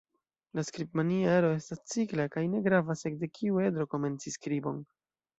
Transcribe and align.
La 0.59 0.61
skribmaniero 0.67 1.49
estas 1.57 1.83
cikla 1.95 2.25
kaj 2.35 2.43
ne 2.53 2.61
gravas 2.67 3.07
ekde 3.09 3.29
kiu 3.35 3.61
edro 3.65 3.85
komenci 3.93 4.33
skribon. 4.37 4.81